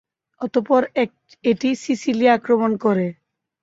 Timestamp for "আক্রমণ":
2.37-2.71